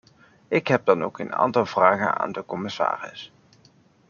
Ik 0.47 0.67
heb 0.67 0.85
dan 0.85 1.03
ook 1.03 1.19
een 1.19 1.33
aantal 1.35 1.65
vragen 1.65 2.17
aan 2.19 2.31
de 2.31 2.45
commissaris. 2.45 3.31